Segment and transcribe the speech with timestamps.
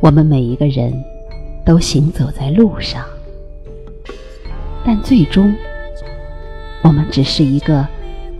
[0.00, 0.92] 我们每一个人
[1.64, 3.04] 都行走在路上，
[4.84, 5.54] 但最终，
[6.82, 7.86] 我们只是一个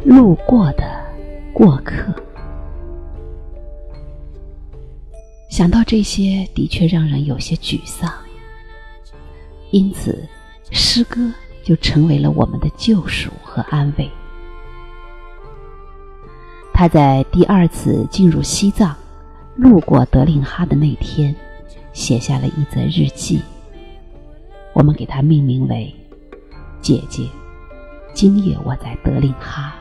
[0.03, 0.85] 路过的
[1.53, 2.15] 过客。
[5.51, 8.11] 想到这些，的确让人有些沮丧。
[9.71, 10.27] 因此，
[10.71, 11.31] 诗歌
[11.63, 14.11] 就成为了我们的救赎和安慰。
[16.73, 18.97] 他在第二次进入西藏，
[19.57, 21.37] 路过德令哈的那天，
[21.93, 23.41] 写下了一则日记。
[24.73, 25.95] 我们给它命名为
[26.81, 27.29] “姐姐”。
[28.13, 29.73] 今夜我在德令哈，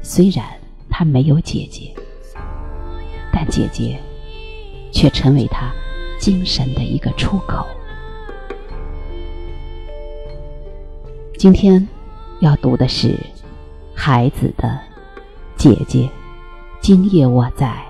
[0.00, 0.44] 虽然
[0.88, 1.94] 他没有姐姐，
[3.30, 4.00] 但姐姐
[4.90, 5.70] 却成为他
[6.18, 7.66] 精神的一个出口。
[11.36, 11.86] 今天
[12.40, 13.14] 要读的是
[13.94, 14.80] 孩子的
[15.56, 16.08] 姐姐。
[16.80, 17.84] 今夜我在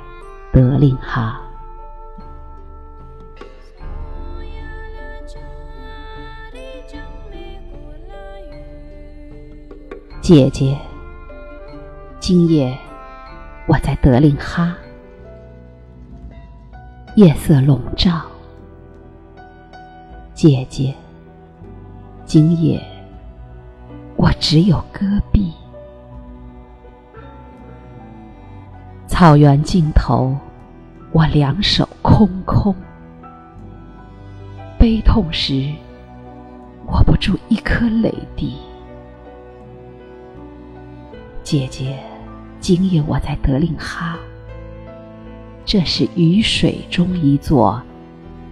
[0.52, 1.40] 德令哈，
[10.24, 10.74] 姐姐。
[12.18, 12.74] 今夜
[13.68, 14.74] 我在德令哈，
[17.14, 18.22] 夜色笼罩。
[20.32, 20.94] 姐姐，
[22.24, 22.82] 今夜。
[24.16, 25.52] 我只有戈壁，
[29.06, 30.34] 草原尽头，
[31.12, 32.74] 我两手空空。
[34.78, 35.70] 悲痛时，
[36.86, 38.56] 握不住一颗泪滴。
[41.56, 41.96] 姐姐，
[42.58, 44.18] 今夜我在德令哈，
[45.64, 47.80] 这是雨水中一座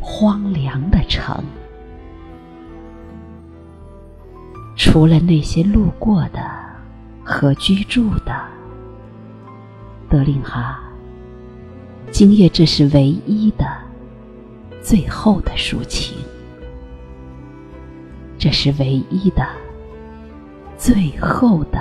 [0.01, 1.43] 荒凉的城。
[4.77, 6.49] 除了那些路过的
[7.25, 8.41] 和居住的，
[10.09, 10.81] 德令哈，
[12.13, 13.67] 今夜这是唯一的、
[14.81, 16.17] 最后的抒情，
[18.39, 19.45] 这是唯一的、
[20.79, 21.81] 最后的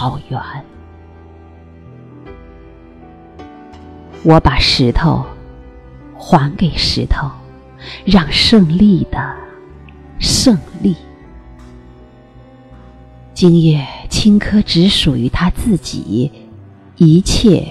[0.00, 0.40] 草原。
[4.22, 5.22] 我把石头
[6.16, 7.30] 还给石头，
[8.06, 9.36] 让胜利的
[10.18, 10.96] 胜利。
[13.34, 16.32] 今夜青稞只属于他自己，
[16.96, 17.70] 一切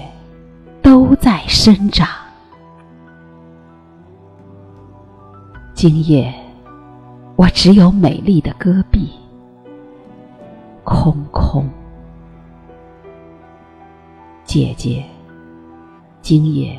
[0.84, 2.08] 都在生长。
[5.74, 6.32] 今夜
[7.36, 9.10] 我只有美丽的戈壁，
[10.84, 11.68] 空空。
[14.50, 15.06] 姐姐，
[16.24, 16.76] 今夜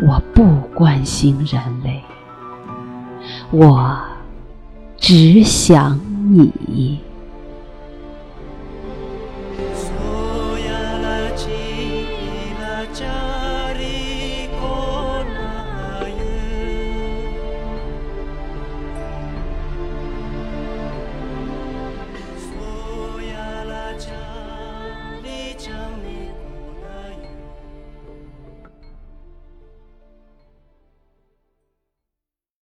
[0.00, 0.42] 我不
[0.74, 2.02] 关心人类，
[3.52, 3.96] 我
[4.96, 5.96] 只想
[6.66, 6.98] 你。